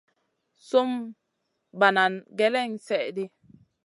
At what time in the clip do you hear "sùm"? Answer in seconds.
0.67-0.91